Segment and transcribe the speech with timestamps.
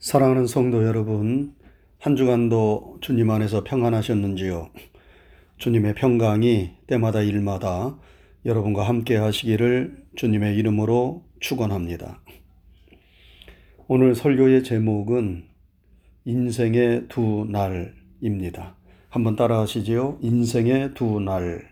[0.00, 1.54] 사랑하는 성도 여러분,
[1.98, 4.70] 한 주간도 주님 안에서 평안하셨는지요?
[5.58, 7.98] 주님의 평강이 때마다 일마다
[8.46, 12.22] 여러분과 함께 하시기를 주님의 이름으로 축원합니다.
[13.88, 15.44] 오늘 설교의 제목은
[16.24, 18.76] 인생의 두 날입니다.
[19.10, 20.16] 한번 따라 하시지요.
[20.22, 21.68] 인생의 두 날.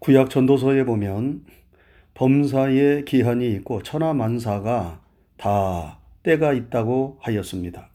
[0.00, 1.44] 구약 전도서에 보면
[2.14, 5.03] 범사의 기한이 있고 천하만사가
[5.36, 7.90] 다 때가 있다고 하였습니다.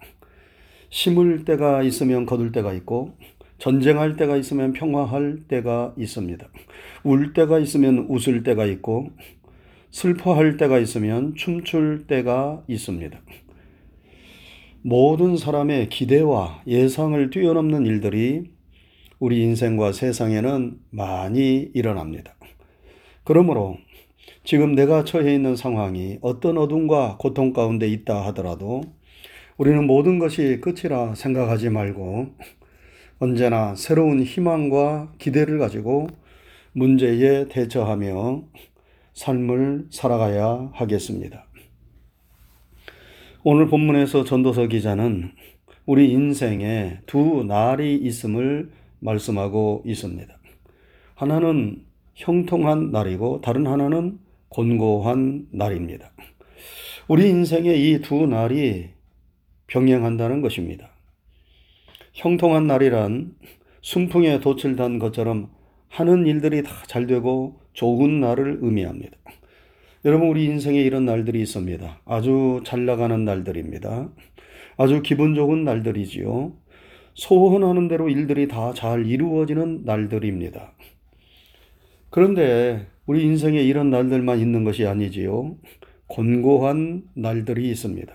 [0.89, 3.17] 심을 때가 있으면 거둘 때가 있고
[3.57, 6.47] 전쟁할 때가 있으면 평화할 때가 있습니다.
[7.03, 9.09] 울 때가 있으면 웃을 때가 있고
[9.91, 13.19] 슬퍼할 때가 있으면 춤출 때가 있습니다.
[14.81, 18.43] 모든 사람의 기대와 예상을 뛰어넘는 일들이
[19.19, 22.35] 우리 인생과 세상에는 많이 일어납니다.
[23.25, 23.77] 그러므로
[24.43, 28.81] 지금 내가 처해 있는 상황이 어떤 어둠과 고통 가운데 있다 하더라도
[29.57, 32.27] 우리는 모든 것이 끝이라 생각하지 말고
[33.19, 36.07] 언제나 새로운 희망과 기대를 가지고
[36.71, 38.43] 문제에 대처하며
[39.13, 41.45] 삶을 살아가야 하겠습니다.
[43.43, 45.31] 오늘 본문에서 전도서 기자는
[45.85, 50.37] 우리 인생에 두 날이 있음을 말씀하고 있습니다.
[51.15, 51.83] 하나는
[52.19, 56.11] 형통한 날이고 다른 하나는 곤고한 날입니다.
[57.07, 58.89] 우리 인생의 이 두 날이
[59.67, 60.89] 병행한다는 것입니다.
[62.13, 63.35] 형통한 날이란
[63.81, 65.49] 순풍에 돛을 단 것처럼
[65.87, 69.17] 하는 일들이 다 잘 되고 좋은 날을 의미합니다.
[70.03, 72.01] 여러분, 우리 인생에 이런 날들이 있습니다.
[72.03, 74.09] 아주 잘 나가는 날들입니다.
[74.77, 76.53] 아주 기분 좋은 날들이지요.
[77.13, 80.73] 소원하는 대로 일들이 다 잘 이루어지는 날들입니다.
[82.09, 85.57] 그런데 우리 인생에 이런 날들만 있는 것이 아니지요.
[86.07, 88.13] 곤고한 날들이 있습니다.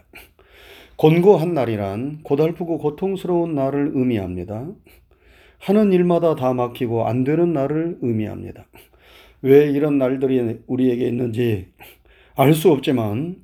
[0.96, 4.68] 곤고한 날이란 고달프고 고통스러운 날을 의미합니다.
[5.58, 8.66] 하는 일마다 다 막히고 안 되는 날을 의미합니다.
[9.42, 11.68] 왜 이런 날들이 우리에게 있는지
[12.36, 13.36] 알 수 없지만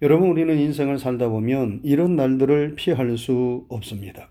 [0.00, 4.30] 여러분 우리는 인생을 살다 보면 이런 날들을 피할 수 없습니다.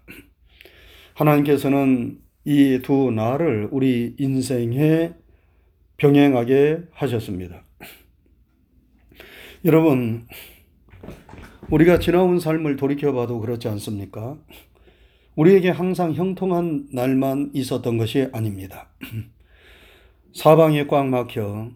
[1.15, 5.13] 하나님께서는 이 두 날을 우리 인생에
[6.01, 7.61] 병행하게 하셨습니다.
[9.65, 10.25] 여러분,
[11.69, 14.35] 우리가 지나온 삶을 돌이켜봐도 그렇지 않습니까?
[15.35, 18.89] 우리에게 항상 형통한 날만 있었던 것이 아닙니다.
[20.33, 21.69] 사방에 꽉 막혀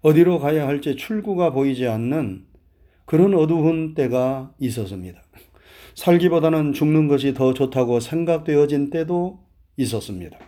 [0.00, 2.46] 어디로 가야 할지 출구가 보이지 않는
[3.04, 5.20] 그런 어두운 때가 있었습니다.
[5.94, 9.44] 살기보다는 죽는 것이 더 좋다고 생각되어진 때도
[9.76, 10.38] 있었습니다.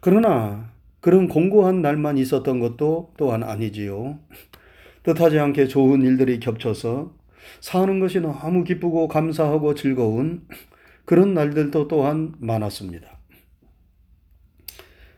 [0.00, 4.18] 그러나 그런 공고한 날만 있었던 것도 또한 아니지요.
[5.02, 7.14] 뜻하지 않게 좋은 일들이 겹쳐서
[7.60, 10.46] 사는 것이 너무 기쁘고 감사하고 즐거운
[11.04, 13.18] 그런 날들도 또한 많았습니다.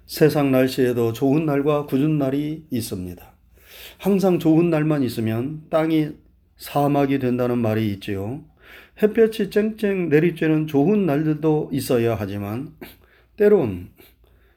[0.06, 3.32] 세상 날씨에도 좋은 날과 굳은 날이 있습니다.
[3.98, 6.10] 항상 좋은 날만 있으면 땅이
[6.56, 8.44] 사막이 된다는 말이 있지요.
[9.02, 12.74] 햇볕이 쨍쨍 내리쬐는 좋은 날들도 있어야 하지만
[13.36, 13.90] 때론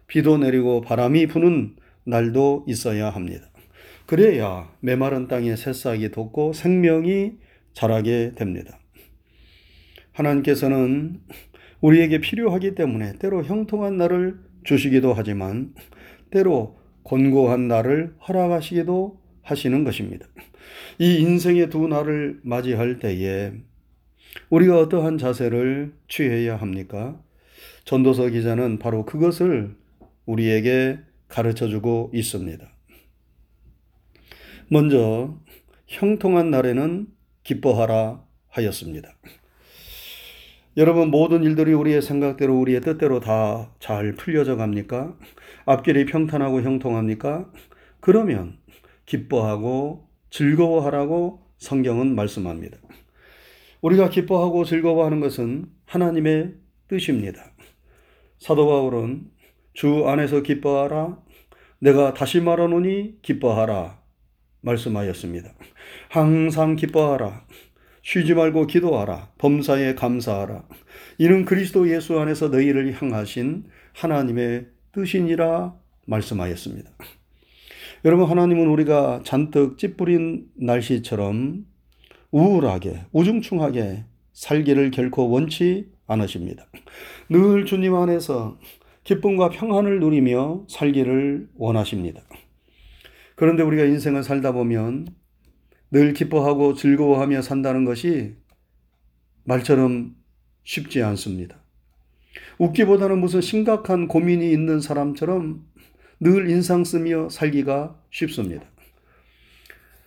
[0.08, 3.50] 비도 내리고 바람이 부는 날도 있어야 합니다.
[4.06, 7.34] 그래야 메마른 땅에 새싹이 돋고 생명이
[7.74, 8.80] 자라게 됩니다.
[10.14, 11.22] 하나님께서는
[11.82, 15.74] 우리에게 필요하기 때문에 때로 형통한 날을 주시기도 하지만
[16.32, 20.28] 때로 곤고한 날을 허락하시기도 하시는 것입니다.
[20.98, 23.54] 이 인생의 두 날을 맞이할 때에
[24.50, 27.20] 우리가 어떠한 자세를 취해야 합니까?
[27.84, 29.76] 전도서 기자는 바로 그것을
[30.26, 32.68] 우리에게 가르쳐 주고 있습니다.
[34.70, 35.40] 먼저
[35.88, 37.08] 형통한 날에는
[37.44, 39.16] 기뻐하라 하였습니다.
[40.78, 45.16] 여러분 모든 일들이 우리의 생각대로 우리의 뜻대로 다 잘 풀려져 갑니까?
[45.66, 47.52] 앞길이 평탄하고 형통합니까?
[48.00, 48.58] 그러면
[49.06, 52.78] 기뻐하고 즐거워하라고 성경은 말씀합니다.
[53.82, 56.56] 우리가 기뻐하고 즐거워하는 것은 하나님의
[56.88, 57.52] 뜻입니다.
[58.40, 59.30] 사도 바울은
[59.76, 61.20] 주 안에서 기뻐하라.
[61.80, 64.00] 내가 다시 말하노니 기뻐하라.
[64.62, 65.54] 말씀하였습니다.
[66.10, 67.46] 항상 기뻐하라.
[68.02, 69.32] 쉬지 말고 기도하라.
[69.38, 70.64] 범사에 감사하라.
[71.18, 75.76] 이는 그리스도 예수 안에서 너희를 향하신 하나님의 뜻이니라
[76.06, 76.92] 말씀하였습니다.
[78.06, 81.66] 여러분, 하나님은 우리가 잔뜩 찌푸린 날씨처럼
[82.32, 86.66] 우울하게, 우중충하게 살기를 결코 원치 않으십니다.
[87.30, 88.58] 늘 주님 안에서
[89.06, 92.22] 기쁨과 평안을 누리며 살기를 원하십니다.
[93.36, 95.08] 그런데 우리가 인생을 살다 보면
[95.92, 98.36] 늘 기뻐하고 즐거워하며 산다는 것이
[99.44, 100.16] 말처럼
[100.64, 101.58] 쉽지 않습니다.
[102.58, 105.64] 웃기보다는 무슨 심각한 고민이 있는 사람처럼
[106.20, 108.66] 늘 인상 쓰며 살기가 쉽습니다.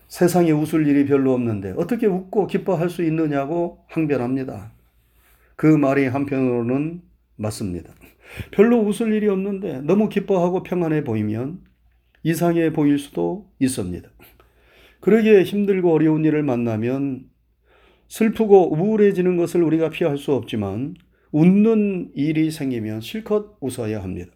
[0.09, 4.73] 세상에 웃을 일이 별로 없는데 어떻게 웃고 기뻐할 수 있느냐고 항변합니다.
[5.55, 7.03] 그 말이 한편으로는
[7.37, 7.95] 맞습니다.
[8.51, 11.61] 별로 웃을 일이 없는데 너무 기뻐하고 평안해 보이면
[12.23, 14.09] 이상해 보일 수도 있습니다.
[15.01, 17.27] 그러기에 힘들고 어려운 일을 만나면
[18.09, 20.95] 슬프고 우울해지는 것을 우리가 피할 수 없지만
[21.31, 24.33] 웃는 일이 생기면 실컷 웃어야 합니다.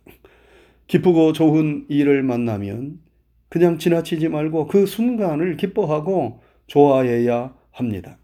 [0.87, 3.01] 기쁘고 좋은 일을 만나면
[3.49, 8.19] 그냥 지나치지 말고 그 순간을 기뻐하고 좋아해야 합니다.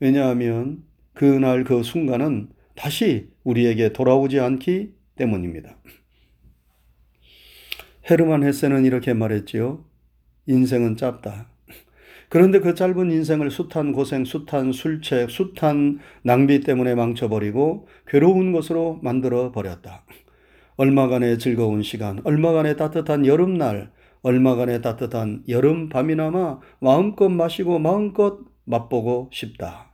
[0.00, 0.82] 왜냐하면
[1.14, 5.76] 그날 그 순간은 다시 우리에게 돌아오지 않기 때문입니다.
[8.10, 9.84] 헤르만 헤세는 이렇게 말했지요.
[10.46, 11.48] 인생은 짧다.
[12.28, 19.52] 그런데 그 짧은 인생을 숱한 고생, 숱한 술책, 숱한 낭비 때문에 망쳐버리고 괴로운 것으로 만들어
[19.52, 20.06] 버렸다.
[20.76, 23.92] 얼마간의 즐거운 시간, 얼마간의 따뜻한 여름날,
[24.22, 29.92] 얼마간의 따뜻한 여름밤이나마 마음껏 마시고 마음껏 맛보고 싶다.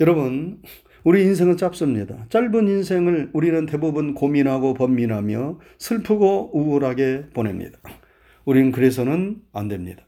[0.00, 0.60] 여러분,
[1.04, 2.26] 우리 인생은 짧습니다.
[2.28, 7.78] 짧은 인생을 우리는 대부분 고민하고 번민하며 슬프고 우울하게 보냅니다.
[8.44, 10.02] 우리는 그래서는 안 됩니다.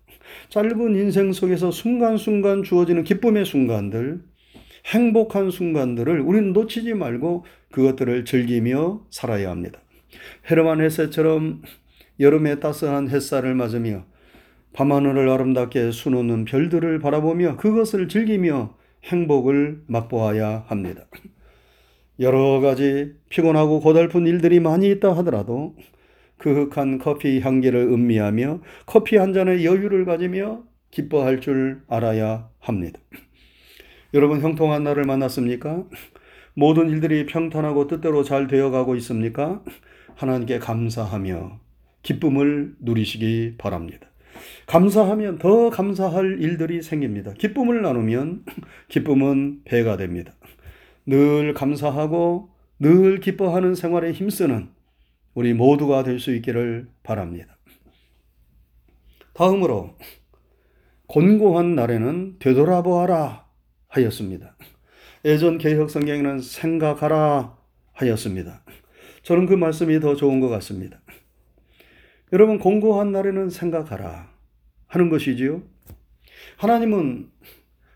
[0.49, 4.23] 짧은 인생 속에서 순간순간 주어지는 기쁨의 순간들,
[4.87, 9.81] 행복한 순간들을 우리는 놓치지 말고 그것들을 즐기며 살아야 합니다.
[10.51, 11.63] 헤르만 헤세처럼
[12.19, 14.05] 여름의 따스한 햇살을 맞으며
[14.73, 18.75] 밤하늘을 아름답게 수놓는 별들을 바라보며 그것을 즐기며
[19.05, 21.07] 행복을 맛보아야 합니다.
[22.19, 25.75] 여러 가지 피곤하고 고달픈 일들이 많이 있다 하더라도
[26.39, 33.01] 그윽한 커피 향기를 음미하며 커피 한 잔의 여유를 가지며 기뻐할 줄 알아야 합니다.
[34.13, 35.85] 여러분 형통한 날을 만났습니까?
[36.55, 39.63] 모든 일들이 평탄하고 뜻대로 잘 되어가고 있습니까?
[40.17, 41.61] 하나님께 감사하며
[42.03, 44.10] 기쁨을 누리시기 바랍니다.
[44.67, 47.33] 감사하면 더 감사할 일들이 생깁니다.
[47.35, 48.45] 기쁨을 나누면
[48.89, 50.33] 기쁨은 배가 됩니다.
[51.07, 54.71] 늘 감사하고 늘 기뻐하는 생활에 힘쓰는
[55.35, 57.57] 우리 모두가 될 수 있기를 바랍니다.
[59.35, 59.97] 다음으로
[61.07, 63.47] 곤고한 날에는 되돌아보아라
[63.89, 64.57] 하였습니다.
[65.25, 67.57] 예전 개혁 성경에는 생각하라
[67.93, 68.63] 하였습니다.
[69.23, 71.01] 저는 그 말씀이 더 좋은 것 같습니다.
[72.33, 74.30] 여러분 공고한 날에는 생각하라
[74.91, 75.63] 하는 것이지요.
[76.57, 77.29] 하나님은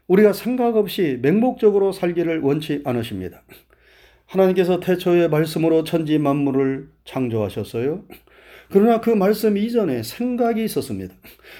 [0.06, 3.42] 우리가 생각 없이 맹목적으로 살기를 원치 않으십니다.
[4.26, 8.04] 하나님께서 태초의 말씀으로 천지 만물을 창조하셨어요.
[8.70, 11.14] 그러나 그 말씀 이전에 생각이 있었습니다.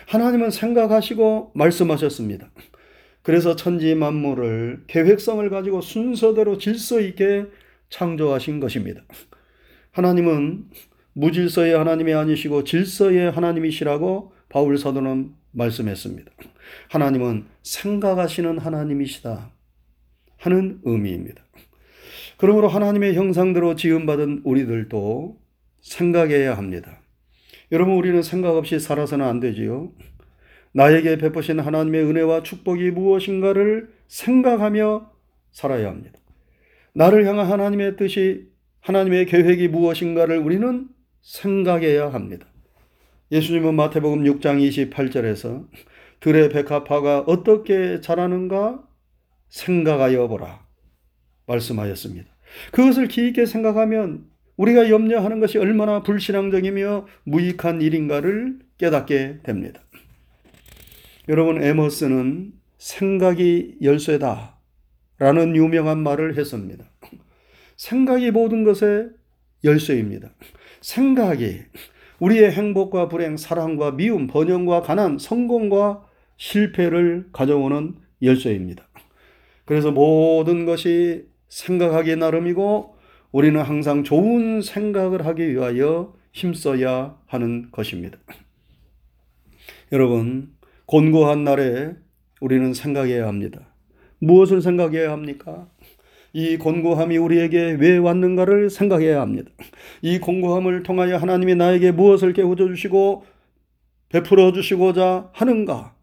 [0.08, 2.50] 하나님은 생각하시고 말씀하셨습니다.
[3.22, 7.46] 그래서 천지 만물을 계획성을 가지고 순서대로 질서 있게
[7.88, 9.02] 창조하신 것입니다.
[9.90, 10.66] 하나님은
[11.12, 16.30] 무질서의 하나님이 아니시고 질서의 하나님이시라고 바울 사도는 말씀했습니다.
[16.90, 19.50] 하나님은 생각하시는 하나님이시다
[20.38, 21.42] 하는 의미입니다.
[22.36, 25.40] 그러므로 하나님의 형상대로 지음받은 우리들도
[25.80, 27.00] 생각해야 합니다.
[27.72, 29.90] 여러분, 우리는 생각 없이 살아서는 안 되지요.
[30.70, 35.10] 나에게 베푸신 하나님의 은혜와 축복이 무엇인가를 생각하며
[35.50, 36.20] 살아야 합니다.
[36.92, 38.46] 나를 향한 하나님의 뜻이,
[38.82, 40.86] 하나님의 계획이 무엇인가를 우리는
[41.22, 42.46] 생각해야 합니다.
[43.34, 45.66] 예수님은 마태복음 6장 28절에서
[46.20, 48.80] 들의 백합화가 어떻게 자라는가
[49.48, 50.64] 생각하여 보라
[51.48, 52.30] 말씀하였습니다.
[52.70, 54.26] 그것을 깊게 생각하면
[54.56, 59.82] 우리가 염려하는 것이 얼마나 불신앙적이며 무익한 일인가를 깨닫게 됩니다.
[61.28, 64.60] 여러분 에머스는 생각이 열쇠다
[65.18, 66.84] 라는 유명한 말을 했습니다.
[67.74, 69.08] 생각이 모든 것의
[69.64, 70.30] 열쇠입니다.
[70.80, 71.62] 생각이
[72.20, 76.04] 우리의 행복과 불행, 사랑과 미움, 번영과 가난, 성공과
[76.36, 78.88] 실패를 가져오는 열쇠입니다.
[79.64, 82.96] 그래서 모든 것이 생각하기 나름이고
[83.32, 88.18] 우리는 항상 좋은 생각을 하기 위하여 힘써야 하는 것입니다.
[89.92, 90.52] 여러분,
[90.86, 91.94] 곤고한 날에
[92.40, 93.74] 우리는 생각해야 합니다.
[94.18, 95.68] 무엇을 생각해야 합니까?
[96.34, 99.50] 이 곤고함이 우리에게 왜 왔는가를 생각해야 합니다.
[100.02, 103.24] 이 곤고함을 통하여 하나님이 나에게 무엇을 깨우쳐 주시고
[104.08, 105.94] 베풀어 주시고자 하는가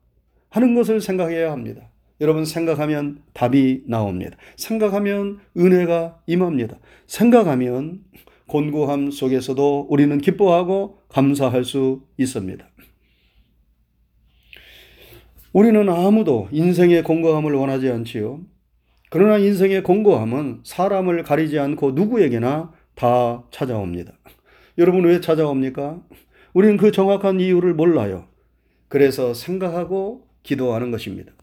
[0.50, 1.82] 하는 것을 생각해야 합니다.
[2.22, 4.38] 여러분 생각하면 답이 나옵니다.
[4.56, 6.78] 생각하면 은혜가 임합니다.
[7.08, 8.00] 생각하면
[8.48, 12.66] 곤고함 속에서도 우리는 기뻐하고 감사할 수 있습니다.
[15.52, 18.40] 우리는 아무도 인생의 공고함을 원하지 않지요.
[19.12, 24.13] 그러나 인생의 공고함은 사람을 가리지 않고 누구에게나 다 찾아옵니다.
[24.77, 26.00] 여러분 왜 찾아옵니까?
[26.53, 28.27] 우리는 그 정확한 이유를 몰라요.
[28.88, 31.34] 그래서 생각하고 기도하는 것입니다.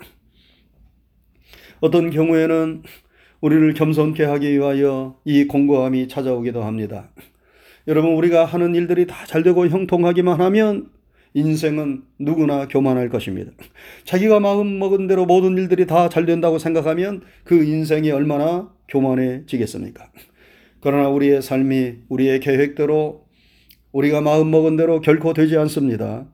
[1.81, 2.85] 어떤 경우에는
[3.43, 7.11] 우리를 겸손케 하기 위하여 이 공고함이 찾아오기도 합니다.
[7.87, 10.91] 여러분, 우리가 하는 일들이 다 잘 되고 형통하기만 하면
[11.35, 13.53] 인생은 누구나 교만할 것입니다.
[14.05, 20.11] 자기가 마음 먹은 대로 모든 일들이 다 잘 된다고 생각하면 그 인생이 얼마나 교만해지겠습니까?
[20.81, 23.27] 그러나 우리의 삶이 우리의 계획대로
[23.93, 26.27] 우리가 마음 먹은 대로 결코 되지 않습니다.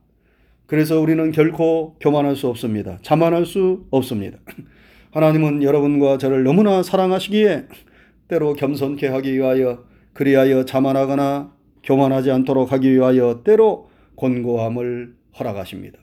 [0.66, 2.98] 그래서 우리는 결코 교만할 수 없습니다.
[3.02, 4.38] 자만할 수 없습니다.
[5.12, 7.64] 하나님은 여러분과 저를 너무나 사랑하시기에
[8.28, 15.98] 때로 겸손케 하기 위하여 그리하여 자만하거나 교만하지 않도록 하기 위하여 때로 곤고함을 허락하십니다.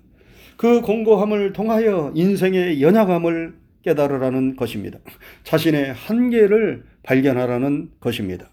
[0.57, 4.99] 그 곤고함을 통하여 인생의 연약함을 깨달으라는 것입니다.
[5.43, 8.49] 자신의 한계를 발견하라는 것입니다.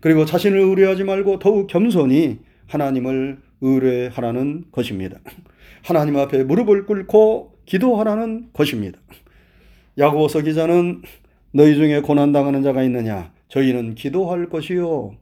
[0.00, 2.38] 그리고 자신을 의뢰하지 말고 더욱 겸손히
[2.68, 5.18] 하나님을 의뢰하라는 것입니다.
[5.82, 8.98] 하나님 앞에 무릎을 꿇고 기도하라는 것입니다.
[9.98, 11.02] 야고보서 기자는
[11.52, 13.32] 너희 중에 고난 당하는 자가 있느냐?
[13.48, 15.12] 저희는 기도할 것이요.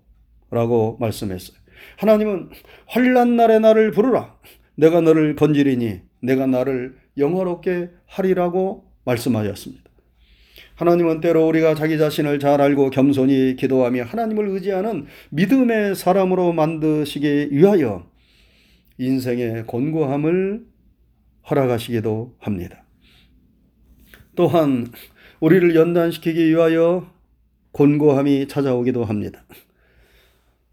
[0.51, 1.59] 라고 말씀했어요.
[1.97, 2.51] 하나님은
[2.87, 4.37] 환란 날에 나를 부르라.
[4.77, 9.89] 내가 너를 건지리니 내가 나를 영화롭게 하리라고 말씀하셨습니다.
[10.77, 18.09] 하나님은 때로 우리가 자기 자신을 잘 알고 겸손히 기도하며 하나님을 의지하는 믿음의 사람으로 만드시기 위하여
[18.99, 20.65] 인생의 곤고함을
[21.51, 22.85] 허락하시기도 합니다.
[24.37, 24.87] 또한
[25.41, 27.13] 우리를 연단시키기 위하여
[27.73, 29.45] 곤고함이 찾아오기도 합니다.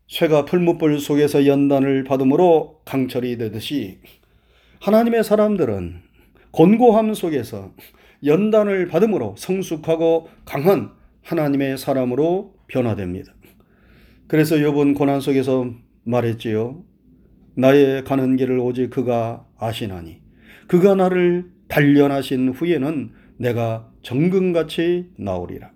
[0.08, 4.00] 쇠가 풀무불 속에서 연단을 받음으로 강철이 되듯이
[4.82, 6.02] 하나님의 사람들은
[6.52, 7.74] 곤고함 속에서
[8.24, 10.92] 연단을 받음으로 성숙하고 강한
[11.24, 13.34] 하나님의 사람으로 변화됩니다.
[14.28, 15.72] 그래서 요번 고난 속에서
[16.04, 16.84] 말했지요.
[17.56, 20.22] 나의 가는 길을 오직 그가 아시나니
[20.68, 25.72] 그가 나를 단련하신 후에는 내가 정금같이 나오리라.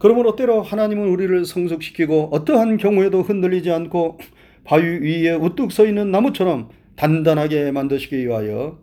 [0.00, 4.18] 그러므로 때로 하나님은 우리를 성숙시키고 어떠한 경우에도 흔들리지 않고
[4.64, 8.80] 바위 위에 우뚝 서 있는 나무처럼 단단하게 만드시기 위하여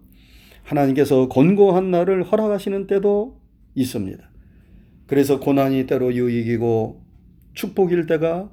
[0.62, 3.42] 하나님께서 곤고한 날을 허락하시는 때도
[3.74, 4.30] 있습니다.
[5.08, 7.04] 그래서 고난이 때로 유익이고
[7.56, 8.52] 축복일 때가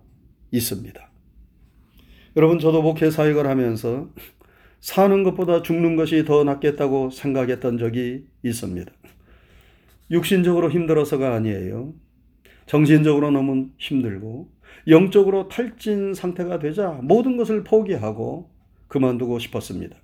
[0.51, 1.13] 있습니다.
[2.37, 4.09] 여러분, 저도 목회 사역을 하면서
[4.81, 8.91] 사는 것보다 죽는 것이 더 낫겠다고 생각했던 적이 있습니다.
[10.11, 11.93] 육신적으로 힘들어서가 아니에요.
[12.67, 14.49] 정신적으로 너무 힘들고
[14.89, 18.51] 영적으로 탈진 상태가 되자 모든 것을 포기하고
[18.89, 19.97] 그만두고 싶었습니다.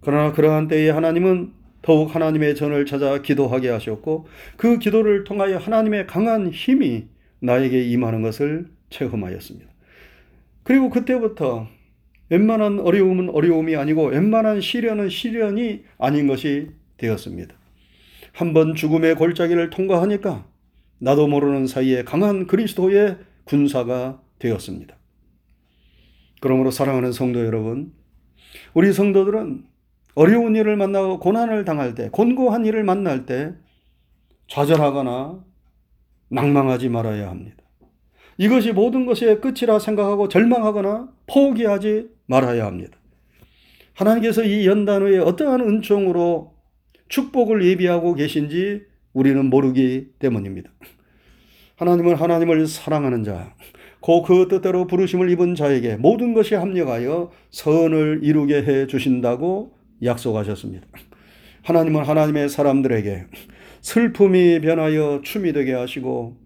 [0.00, 6.50] 그러나 그러한 때에 하나님은 더욱 하나님의 전을 찾아 기도하게 하셨고 그 기도를 통하여 하나님의 강한
[6.50, 7.06] 힘이
[7.40, 9.70] 나에게 임하는 것을 체험하였습니다.
[10.64, 11.68] 그리고 그때부터
[12.30, 17.54] 웬만한 어려움은 어려움이 아니고 웬만한 시련은 시련이 아닌 것이 되었습니다.
[18.34, 20.46] 한번 죽음의 골짜기를 통과하니까
[20.98, 24.96] 나도 모르는 사이에 강한 그리스도의 군사가 되었습니다.
[26.40, 27.92] 그러므로 사랑하는 성도 여러분,
[28.74, 29.64] 우리 성도들은
[30.14, 33.54] 어려운 일을 만나고 고난을 당할 때, 곤고한 일을 만날 때
[34.48, 35.44] 좌절하거나
[36.30, 37.56] 낭망하지 말아야 합니다.
[38.36, 42.98] 이것이 모든 것의 끝이라 생각하고 절망하거나 포기하지 말아야 합니다.
[43.94, 46.54] 하나님께서 이 연단 후에 어떠한 은총으로
[47.08, 48.82] 축복을 예비하고 계신지
[49.18, 50.70] 우리는 모르기 때문입니다.
[51.74, 53.52] 하나님은 하나님을 사랑하는 자,
[54.00, 59.72] 그 뜻대로 부르심을 입은 자에게 모든 것이 합력하여 선을 이루게 해 주신다고
[60.04, 60.86] 약속하셨습니다.
[61.64, 63.26] 하나님은 하나님의 사람들에게
[63.80, 66.36] 슬픔이 변하여 춤이 되게 하시고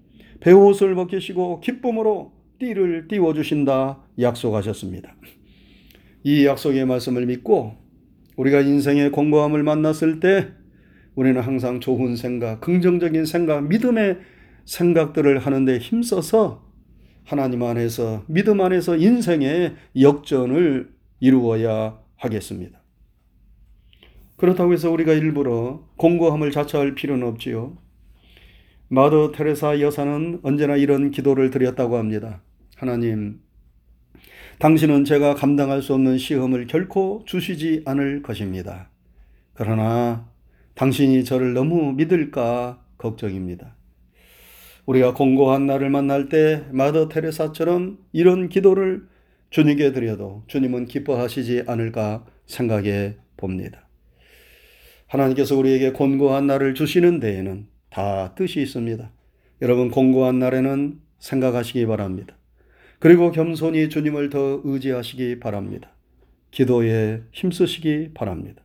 [0.41, 5.15] 배옷을 벗기시고 기쁨으로 띠를 띄워 주신다 약속하셨습니다.
[6.25, 7.75] 이 약속의 말씀을 믿고
[8.37, 10.62] 우리가 인생의 공고함을 만났을 때
[11.15, 14.19] 우리는 항상 좋은 생각, 긍정적인 생각, 믿음의
[14.65, 16.65] 생각들을 하는데 힘써서
[17.25, 22.81] 하나님 안에서, 믿음 안에서 인생의 역전을 이루어야 하겠습니다.
[24.37, 27.77] 그렇다고 해서 우리가 일부러 공고함을 자처할 필요는 없지요.
[28.89, 32.43] 마더 테레사 여사는 언제나 이런 기도를 드렸다고 합니다.
[32.77, 33.41] 하나님,
[34.59, 38.91] 당신은 제가 감당할 수 없는 시험을 결코 주시지 않을 것입니다.
[39.55, 40.32] 그러나
[40.75, 43.77] 당신이 저를 너무 믿을까 걱정입니다.
[44.87, 49.07] 우리가 공고한 날을 만날 때 마더 테레사처럼 이런 기도를
[49.51, 53.87] 주님께 드려도 주님은 기뻐하시지 않을까 생각해 봅니다.
[55.07, 59.13] 하나님께서 우리에게 곤고한 날을 주시는 데에는 다 뜻이 있습니다.
[59.61, 62.37] 여러분, 곤고한 날에는 생각하시기 바랍니다.
[62.99, 65.93] 그리고 겸손히 주님을 더 의지하시기 바랍니다.
[66.51, 68.62] 기도에 힘쓰시기 바랍니다.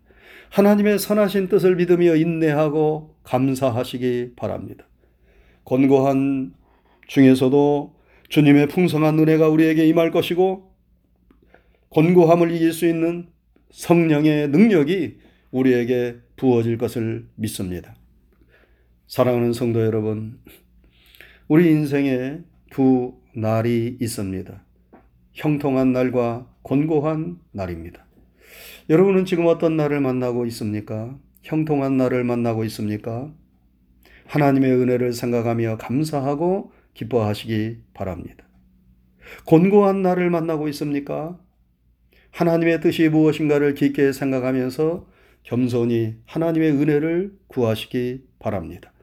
[0.50, 4.88] 하나님의 선하신 뜻을 믿으며 인내하고 감사하시기 바랍니다.
[5.64, 6.54] 곤고한
[7.08, 7.96] 중에서도
[8.30, 10.72] 주님의 풍성한 은혜가 우리에게 임할 것이고
[11.90, 13.28] 곤고함을 이길 수 있는
[13.72, 15.20] 성령의 능력이
[15.52, 17.96] 우리에게 부어질 것을 믿습니다.
[19.08, 20.40] 사랑하는 성도 여러분,
[21.48, 22.40] 우리 인생에
[22.72, 24.64] 두 날이 있습니다.
[25.34, 28.07] 형통한 날과 곤고한 날입니다.
[28.90, 31.20] 여러분은 지금 어떤 날을 만나고 있습니까?
[31.44, 33.34] 형통한 날을 만나고 있습니까?
[34.28, 38.48] 하나님의 은혜를 생각하며 감사하고 기뻐하시기 바랍니다.
[39.46, 41.38] 곤고한 날을 만나고 있습니까?
[42.32, 45.06] 하나님의 뜻이 무엇인가를 깊게 생각하면서
[45.44, 48.94] 겸손히 하나님의 은혜를 구하시기 바랍니다.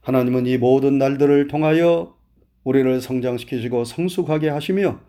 [0.00, 2.16] 하나님은 이 모든 날들을 통하여
[2.62, 5.00] 우리를 성장시키시고 성숙하게 하시며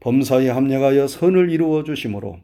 [0.00, 2.40] 범사에 합력하여 선을 이루어 주심으로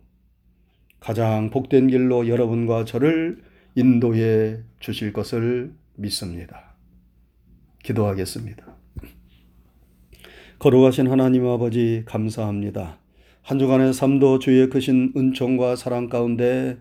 [1.03, 3.43] 가장 복된 길로 여러분과 저를
[3.75, 6.77] 인도해 주실 것을 믿습니다.
[7.83, 8.65] 기도하겠습니다.
[10.61, 12.99] 거룩하신 하나님 아버지 감사합니다.
[13.43, 16.79] 한 주간의 삶도 주의 크신 은총과 사랑 가운데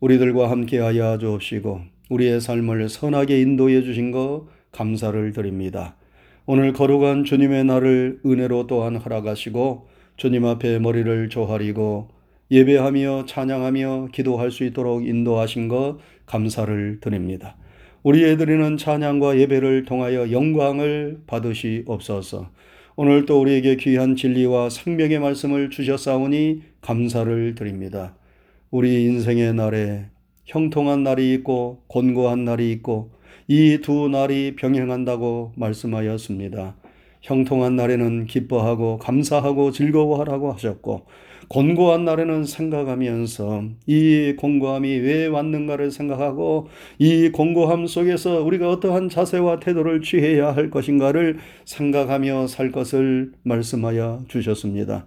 [0.00, 5.96] 우리들과 함께하여 주옵시고 우리의 삶을 선하게 인도해 주신 것 감사를 드립니다.
[6.44, 9.88] 오늘 거룩한 주님의 날을 은혜로 또한 허락하시고
[10.18, 12.17] 주님 앞에 머리를 조아리고
[12.50, 17.56] 예배하며 찬양하며 기도할 수 있도록 인도하신 것 감사를 드립니다.
[18.02, 22.50] 우리의 드리는 찬양과 예배를 통하여 영광을 받으시옵소서.
[22.96, 28.16] 오늘 또 우리에게 귀한 진리와 생명의 말씀을 주셨사오니 감사를 드립니다.
[28.70, 30.06] 우리 인생의 날에
[30.46, 33.10] 형통한 날이 있고 곤고한 날이 있고
[33.46, 36.76] 이 두 날이 병행한다고 말씀하였습니다.
[37.22, 41.06] 형통한 날에는 기뻐하고 감사하고 즐거워하라고 하셨고
[41.48, 50.02] 곤고한 날에는 생각하면서 이 곤고함이 왜 왔는가를 생각하고 이 곤고함 속에서 우리가 어떠한 자세와 태도를
[50.02, 55.06] 취해야 할 것인가를 생각하며 살 것을 말씀하여 주셨습니다.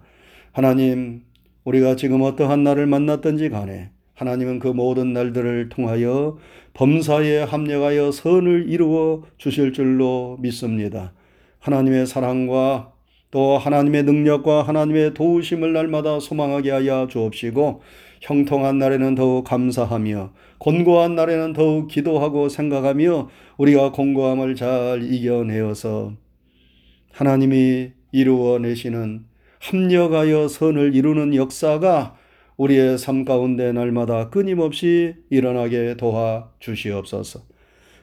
[0.50, 1.22] 하나님,
[1.64, 6.38] 우리가 지금 어떠한 날을 만났든지 간에 하나님은 그 모든 날들을 통하여
[6.74, 11.12] 범사에 합력하여 선을 이루어 주실 줄로 믿습니다.
[11.60, 12.91] 하나님의 사랑과
[13.32, 17.80] 또 하나님의 능력과 하나님의 도우심을 날마다 소망하게 하여 주옵시고
[18.20, 26.12] 형통한 날에는 더욱 감사하며 곤고한 날에는 더욱 기도하고 생각하며 우리가 곤고함을 잘 이겨내어서
[27.10, 29.24] 하나님이 이루어내시는
[29.60, 32.16] 합력하여 선을 이루는 역사가
[32.58, 37.40] 우리의 삶 가운데 날마다 끊임없이 일어나게 도와 주시옵소서.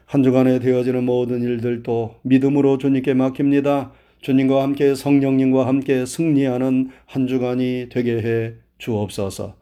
[0.06, 3.92] 한 주간에 되어지는 모든 일들도 믿음으로 주님께 맡깁니다.
[4.20, 9.56] 주님과 함께 성령님과 함께 승리하는 한 주간이 되게 해 주옵소서.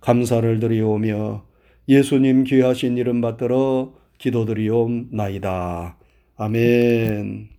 [0.00, 1.44] 감사를 드리오며
[1.88, 5.96] 예수님 귀하신 이름 받들어 기도드리옵나이다.
[6.36, 7.53] 아멘.